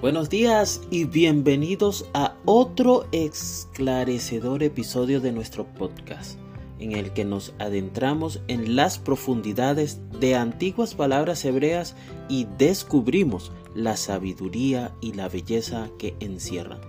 [0.00, 6.38] Buenos días y bienvenidos a otro esclarecedor episodio de nuestro podcast,
[6.78, 11.96] en el que nos adentramos en las profundidades de antiguas palabras hebreas
[12.30, 16.80] y descubrimos la sabiduría y la belleza que encierran.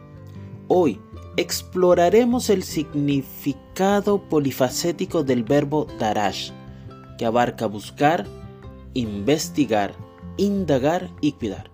[0.69, 0.97] Hoy
[1.35, 6.51] exploraremos el significado polifacético del verbo darash,
[7.17, 8.25] que abarca buscar,
[8.93, 9.95] investigar,
[10.37, 11.70] indagar y cuidar.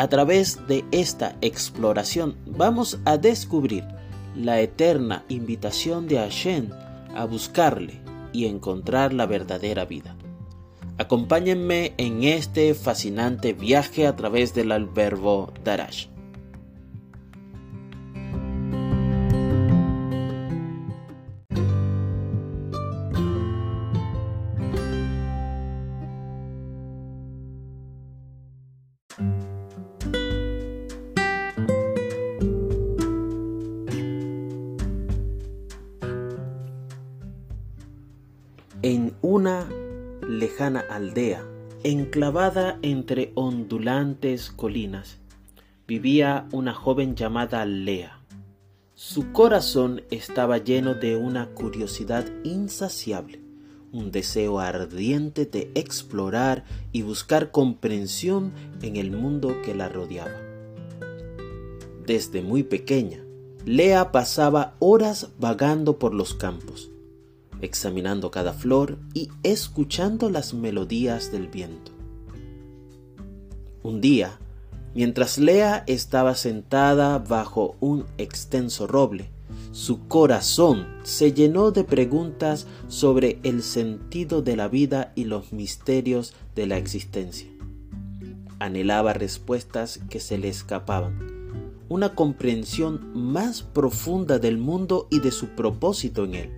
[0.00, 3.84] A través de esta exploración vamos a descubrir
[4.34, 6.70] la eterna invitación de Hashem
[7.14, 8.00] a buscarle
[8.32, 10.16] y encontrar la verdadera vida.
[10.96, 16.06] Acompáñenme en este fascinante viaje a través del verbo Darash.
[38.82, 39.68] En una
[40.26, 41.44] lejana aldea,
[41.84, 45.18] enclavada entre ondulantes colinas,
[45.86, 48.22] vivía una joven llamada Lea.
[48.94, 53.42] Su corazón estaba lleno de una curiosidad insaciable,
[53.92, 58.50] un deseo ardiente de explorar y buscar comprensión
[58.80, 60.40] en el mundo que la rodeaba.
[62.06, 63.22] Desde muy pequeña,
[63.66, 66.90] Lea pasaba horas vagando por los campos
[67.62, 71.92] examinando cada flor y escuchando las melodías del viento.
[73.82, 74.38] Un día,
[74.94, 79.30] mientras Lea estaba sentada bajo un extenso roble,
[79.72, 86.34] su corazón se llenó de preguntas sobre el sentido de la vida y los misterios
[86.54, 87.48] de la existencia.
[88.58, 91.40] Anhelaba respuestas que se le escapaban,
[91.88, 96.50] una comprensión más profunda del mundo y de su propósito en él.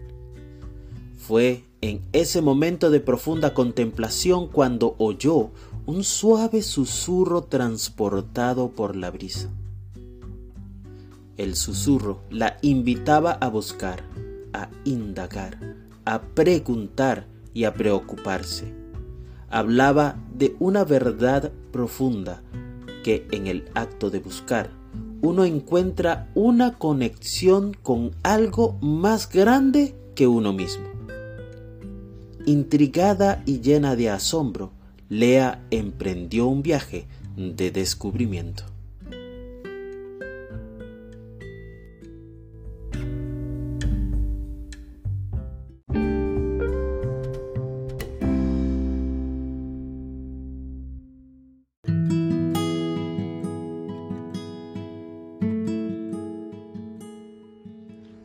[1.22, 5.50] Fue en ese momento de profunda contemplación cuando oyó
[5.86, 9.48] un suave susurro transportado por la brisa.
[11.36, 14.02] El susurro la invitaba a buscar,
[14.52, 18.74] a indagar, a preguntar y a preocuparse.
[19.48, 22.42] Hablaba de una verdad profunda
[23.04, 24.70] que en el acto de buscar
[25.20, 30.91] uno encuentra una conexión con algo más grande que uno mismo.
[32.44, 34.72] Intrigada y llena de asombro,
[35.08, 38.64] Lea emprendió un viaje de descubrimiento.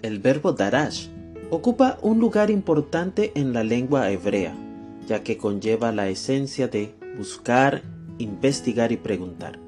[0.01, 1.07] El verbo darash
[1.49, 4.55] ocupa un lugar importante en la lengua hebrea,
[5.07, 7.83] ya que conlleva la esencia de buscar,
[8.17, 9.59] investigar y preguntar.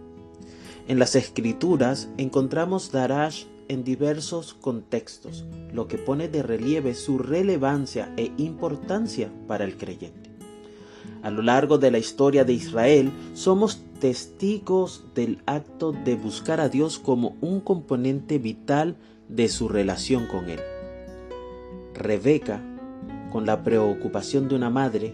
[0.87, 8.11] En las escrituras encontramos Darash en diversos contextos, lo que pone de relieve su relevancia
[8.17, 10.31] e importancia para el creyente.
[11.21, 16.69] A lo largo de la historia de Israel somos testigos del acto de buscar a
[16.69, 18.97] Dios como un componente vital
[19.27, 20.59] de su relación con Él.
[21.99, 22.63] Rebeca,
[23.29, 25.13] con la preocupación de una madre,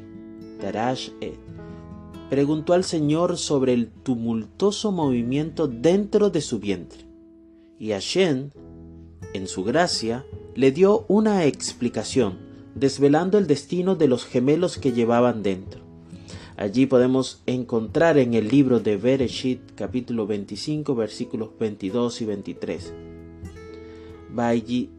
[0.62, 1.09] Tarash
[2.29, 7.00] preguntó al Señor sobre el tumultuoso movimiento dentro de su vientre.
[7.79, 8.51] Y Hashem,
[9.34, 12.38] en su gracia, le dio una explicación,
[12.75, 15.81] desvelando el destino de los gemelos que llevaban dentro.
[16.56, 22.94] Allí podemos encontrar en el libro de Bereshit capítulo 25 versículos 22 y 23.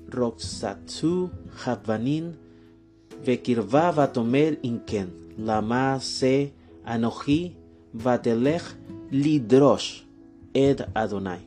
[0.08, 1.30] Roxatsu
[1.64, 2.36] Havanin
[3.24, 6.52] Vekirva Vatomer Inken Lama Se
[6.84, 7.54] Anoji
[7.92, 8.62] Vatelech
[9.10, 10.02] Lidrosh
[10.52, 11.40] Ed Adonai.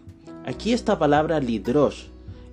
[0.45, 2.06] Aquí esta palabra Lidrosh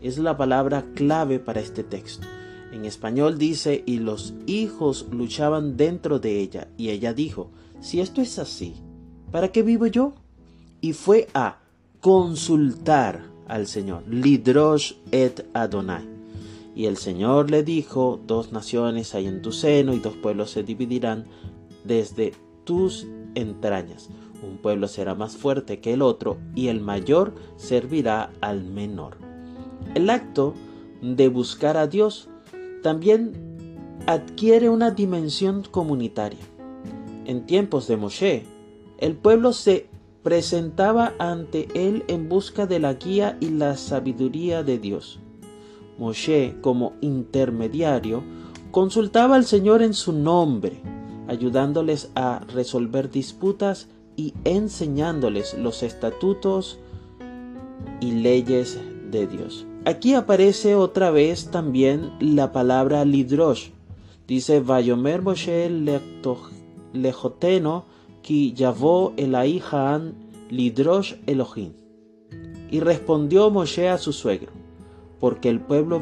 [0.03, 2.27] es la palabra clave para este texto.
[2.73, 7.51] En español dice, y los hijos luchaban dentro de ella, y ella dijo,
[7.81, 8.75] si esto es así,
[9.31, 10.15] ¿para qué vivo yo?
[10.81, 11.59] Y fue a
[12.01, 16.16] consultar al Señor, Lidrosh et Adonai.
[16.77, 20.63] Y el Señor le dijo, dos naciones hay en tu seno y dos pueblos se
[20.63, 21.25] dividirán
[21.85, 22.35] desde
[22.65, 24.11] tus entrañas.
[24.43, 29.17] Un pueblo será más fuerte que el otro y el mayor servirá al menor.
[29.95, 30.53] El acto
[31.01, 32.29] de buscar a Dios
[32.83, 33.33] también
[34.07, 36.45] adquiere una dimensión comunitaria.
[37.25, 38.45] En tiempos de Moshe,
[38.99, 39.89] el pueblo se
[40.23, 45.21] presentaba ante él en busca de la guía y la sabiduría de Dios.
[45.99, 48.23] Moshe, como intermediario,
[48.71, 50.81] consultaba al Señor en su nombre,
[51.29, 56.79] ayudándoles a resolver disputas y enseñándoles los estatutos
[58.01, 58.79] y leyes
[59.11, 59.67] de Dios.
[59.85, 63.71] Aquí aparece otra vez también la palabra lidrosh.
[64.27, 65.71] Dice, Vayomer Moshe
[66.93, 67.85] lejoteno
[68.23, 69.13] ki yavó
[69.71, 70.15] Haan
[70.51, 71.73] lidrosh Elohim.
[72.71, 74.51] Y respondió Moshe a su suegro,
[75.21, 76.01] porque el pueblo,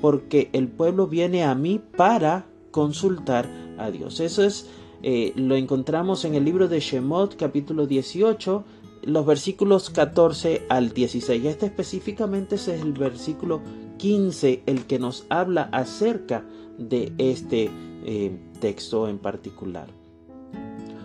[0.00, 3.48] porque el pueblo viene a mí para consultar
[3.78, 4.20] a Dios.
[4.20, 4.68] Eso es,
[5.02, 8.64] eh, lo encontramos en el libro de Shemot capítulo 18,
[9.04, 11.44] los versículos 14 al 16.
[11.44, 13.60] Este específicamente es el versículo
[13.98, 16.44] 15 el que nos habla acerca
[16.78, 17.70] de este
[18.04, 19.88] eh, texto en particular.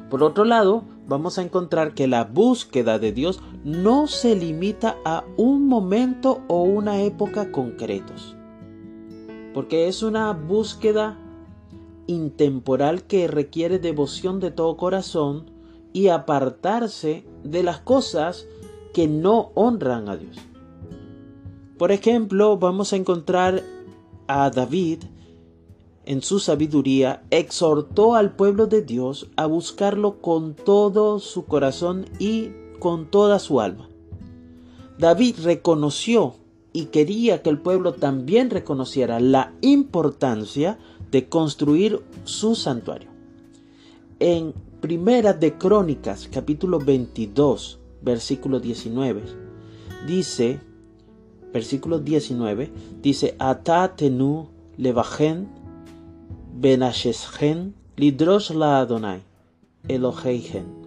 [0.10, 5.26] Por otro lado, vamos a encontrar que la búsqueda de Dios no se limita a
[5.38, 8.38] un momento o una época concretos,
[9.56, 11.18] porque es una búsqueda
[12.06, 15.50] intemporal que requiere devoción de todo corazón
[15.94, 18.46] y apartarse de las cosas
[18.94, 20.38] que no honran a Dios.
[21.80, 23.64] Por ejemplo, vamos a encontrar
[24.28, 25.06] a David
[26.06, 32.52] en su sabiduría exhortó al pueblo de Dios a buscarlo con todo su corazón y
[32.80, 33.88] con toda su alma.
[34.98, 36.36] David reconoció
[36.74, 40.78] y quería que el pueblo también reconociera la importancia
[41.12, 43.10] de construir su santuario.
[44.20, 49.24] En Primera de Crónicas, capítulo 22, versículo 19,
[50.06, 50.60] dice,
[51.54, 55.48] versículo 19, dice, Ata tenu levajen
[56.54, 59.22] benasheshen lidrosh la Adonai,
[59.88, 60.85] Eloheihen,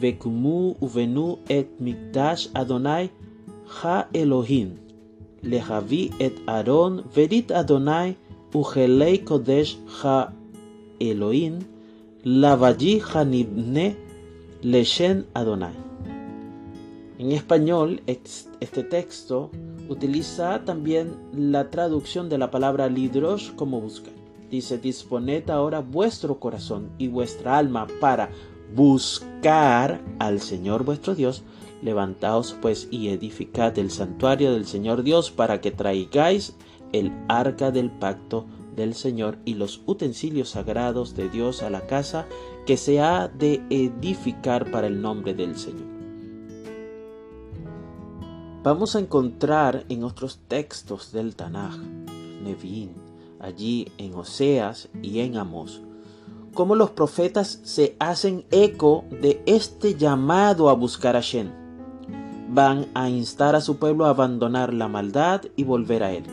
[0.00, 3.10] vekumu uvenu et mikdash Adonai
[3.82, 4.76] ha Elohim,
[5.42, 8.16] lehavi et Aaron verit Adonai
[8.56, 10.32] ugelei kodesh ha
[11.00, 11.58] Elohim,
[12.24, 13.94] Lavaji Hanibne
[14.62, 15.74] Leshen Adonai.
[17.18, 19.50] En español, este texto
[19.88, 24.12] utiliza también la traducción de la palabra lidrosh como buscar.
[24.50, 28.30] Dice, disponed ahora vuestro corazón y vuestra alma para
[28.74, 31.42] buscar al Señor vuestro Dios.
[31.82, 36.54] Levantaos pues y edificad el santuario del Señor Dios para que traigáis
[36.92, 42.26] el arca del pacto del Señor y los utensilios sagrados de Dios a la casa
[42.66, 45.96] que se ha de edificar para el nombre del Señor.
[48.62, 51.76] Vamos a encontrar en otros textos del Tanaj,
[52.42, 52.90] Nevi'im,
[53.38, 55.82] allí en Oseas y en Amós,
[56.56, 61.52] cómo los profetas se hacen eco de este llamado a buscar a Shen.
[62.48, 66.24] Van a instar a su pueblo a abandonar la maldad y volver a él.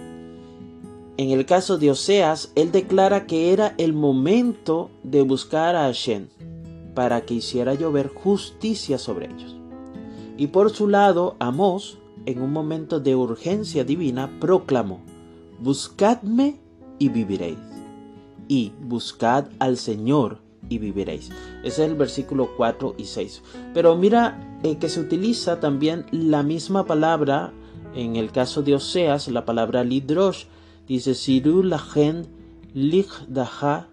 [1.17, 6.29] En el caso de Oseas, él declara que era el momento de buscar a Hashem
[6.95, 9.55] para que hiciera llover justicia sobre ellos.
[10.37, 15.01] Y por su lado, Amós, en un momento de urgencia divina, proclamó,
[15.59, 16.59] Buscadme
[16.97, 17.72] y viviréis.
[18.47, 21.29] Y buscad al Señor y viviréis.
[21.63, 23.41] Ese es el versículo 4 y 6.
[23.73, 27.53] Pero mira eh, que se utiliza también la misma palabra
[27.95, 30.45] en el caso de Oseas, la palabra lidrosh,
[30.87, 32.27] Dice, Siru lachen
[33.29, 33.87] daha,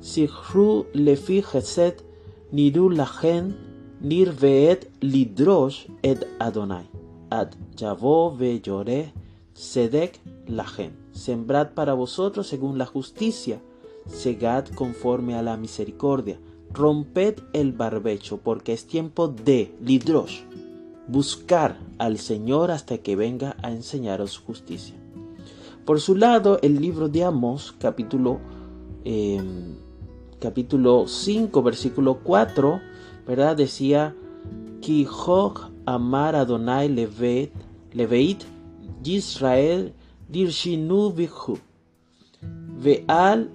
[0.00, 2.00] sichru lefi chesed,
[2.52, 3.54] niru lachen
[4.00, 6.86] nirveet lidrosh et Adonai.
[7.30, 8.62] Ad yavo ve
[9.54, 11.03] sedek lachen.
[11.14, 13.62] Sembrad para vosotros según la justicia,
[14.08, 16.40] segad conforme a la misericordia.
[16.72, 20.40] Romped el barbecho, porque es tiempo de lidrosh,
[21.06, 24.96] buscar al Señor hasta que venga a enseñaros justicia.
[25.84, 28.40] Por su lado, el libro de Amos, capítulo,
[29.04, 29.76] em,
[30.40, 32.80] capítulo 5, versículo 4,
[33.24, 33.56] ¿verdad?
[33.56, 34.16] Decía,
[34.80, 37.52] Kihok amar Adonai levet,
[37.92, 38.42] leveit,
[39.02, 39.92] Yisrael
[40.28, 41.58] dirshinu vihu,
[42.78, 43.50] veal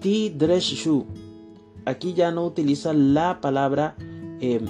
[0.00, 1.06] tidreshu.
[1.84, 3.96] Aquí ya no utiliza la palabra
[4.40, 4.60] eh,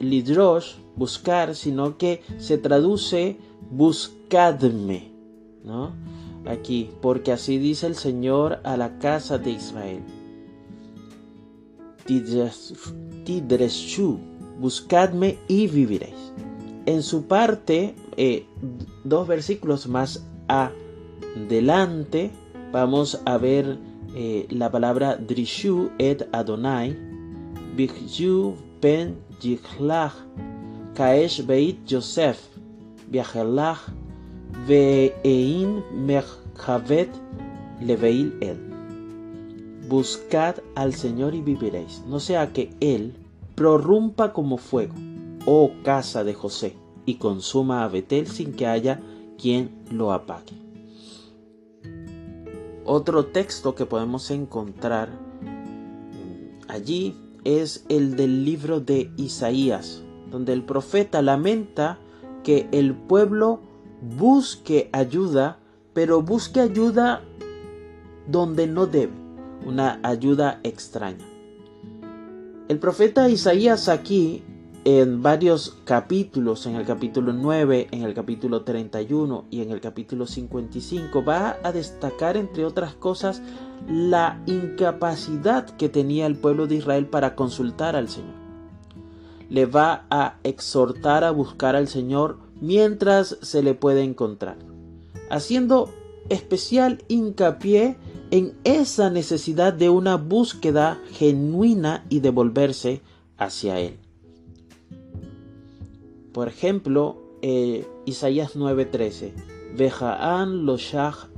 [0.00, 3.38] lidrosh, buscar, sino que se traduce
[3.70, 5.10] buscadme,
[5.64, 5.94] ¿no?
[6.46, 10.02] Aquí, porque así dice el Señor a la casa de Israel.
[13.24, 14.18] Tidreshu,
[14.58, 16.32] buscadme y viviréis.
[16.86, 18.46] En su parte, eh,
[19.04, 22.30] dos versículos más adelante,
[22.72, 23.78] vamos a ver
[24.14, 26.96] eh, la palabra Drishu et Adonai,
[27.76, 30.14] Bigyu pen yichlach,
[30.94, 32.38] kaesh beit Yosef,
[33.08, 33.78] viajelach,
[34.66, 37.10] ve'ein merchavet
[37.80, 38.58] leveil el.
[39.88, 43.14] Buscad al Señor y viviréis, no sea que Él
[43.54, 44.94] prorrumpa como fuego,
[45.46, 46.74] oh casa de José,
[47.06, 49.00] y consuma a Betel sin que haya
[49.38, 50.54] quien lo apague.
[52.84, 57.14] Otro texto que podemos encontrar mm, allí
[57.44, 61.98] es el del libro de Isaías, donde el profeta lamenta
[62.42, 63.60] que el pueblo
[64.02, 65.58] busque ayuda,
[65.92, 67.22] pero busque ayuda
[68.26, 69.12] donde no debe,
[69.64, 71.26] una ayuda extraña.
[72.68, 74.42] El profeta Isaías aquí
[74.84, 80.26] en varios capítulos, en el capítulo 9, en el capítulo 31 y en el capítulo
[80.26, 83.42] 55, va a destacar, entre otras cosas,
[83.88, 88.34] la incapacidad que tenía el pueblo de Israel para consultar al Señor.
[89.50, 94.56] Le va a exhortar a buscar al Señor mientras se le puede encontrar,
[95.28, 95.90] haciendo
[96.30, 97.96] especial hincapié
[98.30, 103.02] en esa necesidad de una búsqueda genuina y de volverse
[103.36, 103.98] hacia Él.
[106.32, 109.32] Por ejemplo, eh, Isaías 9:13,
[109.76, 111.28] Vejaan lo shach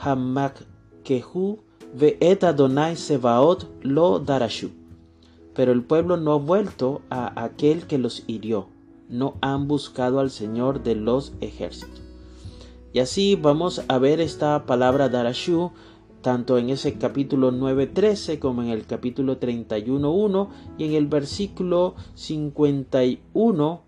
[0.00, 0.64] hamak
[1.04, 1.58] kehu
[1.94, 4.70] ve'et Adonai sevaot lo darashu.
[5.54, 8.68] Pero el pueblo no ha vuelto a aquel que los hirió,
[9.08, 12.02] no han buscado al Señor de los ejércitos.
[12.92, 15.72] Y así vamos a ver esta palabra darashu
[16.22, 20.48] tanto en ese capítulo 9.13 como en el capítulo 31.1
[20.78, 23.87] y en el versículo 51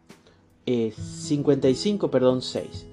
[0.95, 2.87] 55, eh, perdón, 6.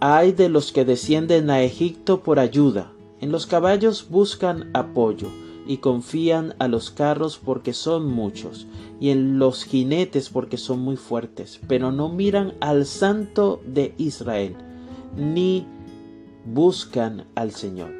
[0.00, 2.92] Hay de los que descienden a Egipto por ayuda.
[3.20, 5.28] En los caballos buscan apoyo
[5.66, 8.66] y confían a los carros porque son muchos
[8.98, 14.56] y en los jinetes porque son muy fuertes, pero no miran al Santo de Israel
[15.16, 15.66] ni
[16.44, 17.99] buscan al Señor.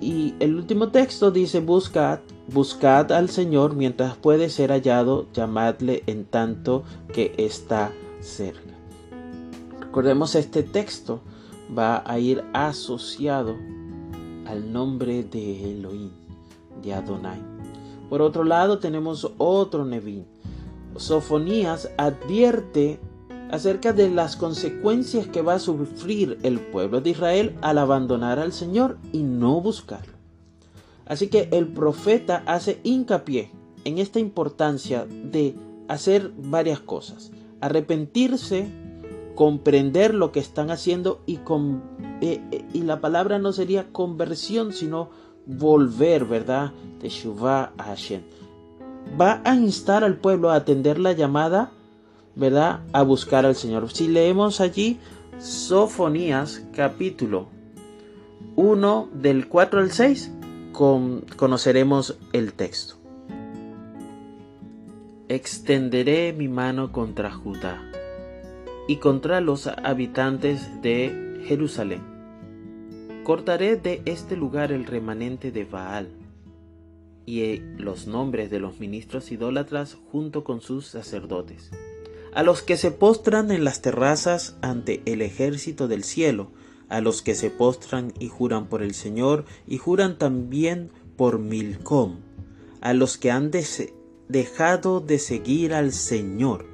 [0.00, 6.24] Y el último texto dice buscad Buscad al Señor mientras puede ser hallado, llamadle en
[6.24, 8.72] tanto que está cerca.
[9.78, 11.20] Recordemos este texto
[11.76, 13.54] va a ir asociado
[14.46, 16.08] al nombre de Elohim,
[16.82, 17.38] de Adonai.
[18.08, 20.24] Por otro lado tenemos otro Nevín.
[20.96, 22.98] Sofonías advierte
[23.50, 28.52] acerca de las consecuencias que va a sufrir el pueblo de Israel al abandonar al
[28.52, 30.12] Señor y no buscarlo.
[31.06, 33.50] Así que el profeta hace hincapié
[33.84, 35.56] en esta importancia de
[35.88, 37.32] hacer varias cosas.
[37.60, 38.68] Arrepentirse,
[39.34, 41.82] comprender lo que están haciendo y, con,
[42.20, 45.08] eh, eh, y la palabra no sería conversión, sino
[45.46, 46.72] volver, ¿verdad?
[47.00, 48.20] De Shuvah a Hashem.
[49.18, 51.72] Va a instar al pueblo a atender la llamada,
[52.38, 52.80] ¿verdad?
[52.92, 53.90] A buscar al Señor.
[53.90, 54.98] Si leemos allí
[55.38, 57.48] Sofonías capítulo
[58.56, 60.32] 1 del 4 al 6,
[61.36, 62.94] conoceremos el texto.
[65.28, 67.82] Extenderé mi mano contra Judá
[68.86, 72.02] y contra los habitantes de Jerusalén.
[73.24, 76.08] Cortaré de este lugar el remanente de Baal
[77.26, 81.70] y los nombres de los ministros idólatras junto con sus sacerdotes,
[82.38, 86.52] a los que se postran en las terrazas ante el ejército del cielo,
[86.88, 92.20] a los que se postran y juran por el Señor y juran también por Milcom,
[92.80, 93.50] a los que han
[94.28, 96.66] dejado de seguir al Señor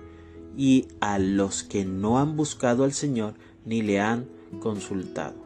[0.55, 3.33] y a los que no han buscado al Señor
[3.65, 4.29] ni le han
[4.61, 5.37] consultado.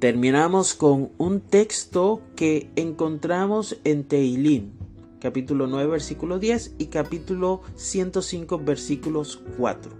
[0.00, 4.81] Terminamos con un texto que encontramos en Teilín,
[5.22, 9.92] capítulo 9, versículo 10 y capítulo 105, versículos 4.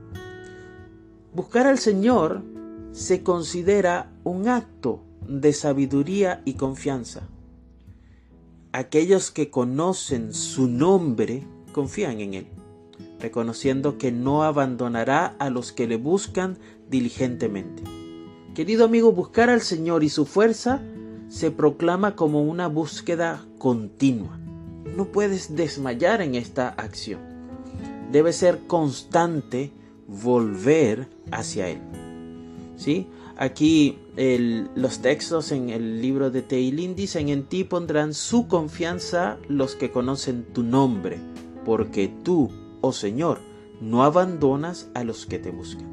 [1.32, 2.42] Buscar al Señor
[2.90, 7.28] se considera un acto de sabiduría y confianza.
[8.72, 12.46] Aquellos que conocen su nombre confían en Él,
[13.20, 16.58] reconociendo que no abandonará a los que le buscan
[16.90, 17.84] diligentemente.
[18.56, 20.82] Querido amigo, buscar al Señor y su fuerza
[21.28, 24.41] se proclama como una búsqueda continua.
[24.96, 27.20] No puedes desmayar en esta acción.
[28.10, 29.72] Debe ser constante
[30.06, 31.80] volver hacia Él.
[33.36, 33.98] Aquí
[34.74, 39.90] los textos en el libro de Teilín dicen, en ti pondrán su confianza los que
[39.90, 41.18] conocen tu nombre,
[41.64, 43.38] porque tú, oh Señor,
[43.80, 45.90] no abandonas a los que te buscan.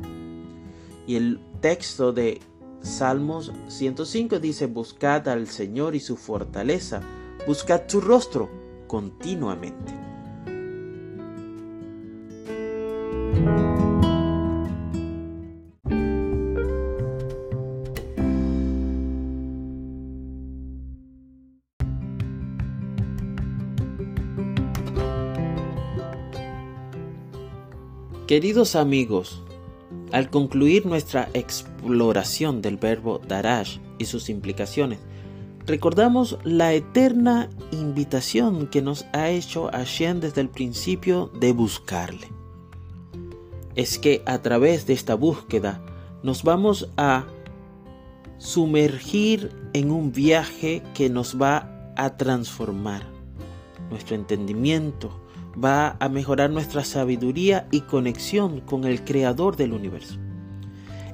[1.07, 2.39] Y el texto de
[2.81, 7.01] Salmos 105 dice, buscad al Señor y su fortaleza,
[7.47, 8.49] buscad su rostro
[8.89, 9.93] continuamente.
[28.25, 29.41] Queridos amigos,
[30.11, 34.99] al concluir nuestra exploración del verbo darash y sus implicaciones,
[35.65, 42.27] recordamos la eterna invitación que nos ha hecho Hashem desde el principio de buscarle.
[43.75, 45.81] Es que a través de esta búsqueda
[46.23, 47.25] nos vamos a
[48.37, 53.03] sumergir en un viaje que nos va a transformar
[53.89, 55.19] nuestro entendimiento,
[55.61, 60.17] va a mejorar nuestra sabiduría y conexión con el creador del universo.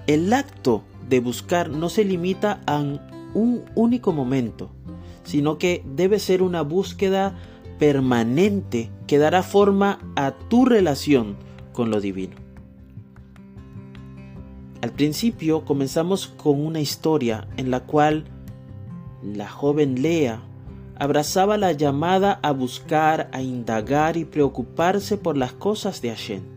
[0.08, 2.78] El acto de buscar no se limita a
[3.36, 4.72] un único momento,
[5.24, 7.38] sino que debe ser una búsqueda
[7.78, 11.36] permanente que dará forma a tu relación
[11.74, 12.36] con lo divino.
[14.82, 18.26] Al principio comenzamos con una historia en la cual
[19.22, 20.42] la joven Lea
[20.98, 26.55] abrazaba la llamada a buscar, a indagar y preocuparse por las cosas de Hashem.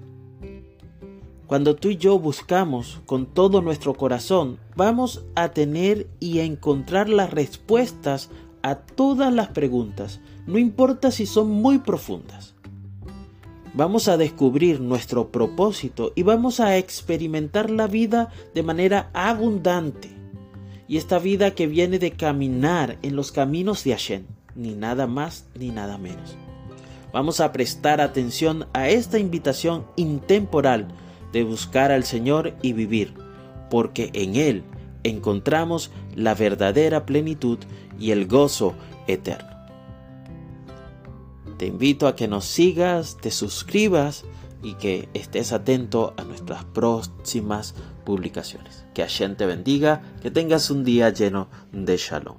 [1.48, 7.08] Cuando tú y yo buscamos con todo nuestro corazón, vamos a tener y a encontrar
[7.08, 8.28] las respuestas
[8.62, 12.54] a todas las preguntas, no importa si son muy profundas.
[13.72, 20.10] Vamos a descubrir nuestro propósito y vamos a experimentar la vida de manera abundante
[20.86, 25.46] y esta vida que viene de caminar en los caminos de Hashem, ni nada más
[25.58, 26.36] ni nada menos.
[27.10, 30.88] Vamos a prestar atención a esta invitación intemporal
[31.32, 33.14] de buscar al Señor y vivir,
[33.70, 34.64] porque en Él
[35.02, 37.58] encontramos la verdadera plenitud
[37.98, 38.74] y el gozo
[39.06, 39.58] eterno.
[41.58, 44.24] Te invito a que nos sigas, te suscribas
[44.62, 47.74] y que estés atento a nuestras próximas
[48.04, 48.86] publicaciones.
[48.94, 52.38] Que Hashem te bendiga, que tengas un día lleno de shalom.